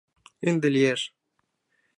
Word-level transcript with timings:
Ынде 0.47 0.67
лиеш... 0.75 1.01